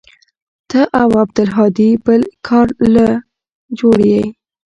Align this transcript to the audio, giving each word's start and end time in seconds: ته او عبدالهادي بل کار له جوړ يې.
ته 0.69 0.81
او 1.01 1.07
عبدالهادي 1.23 1.89
بل 2.05 2.21
کار 2.47 2.67
له 2.93 3.07
جوړ 3.79 3.97
يې. 4.11 4.23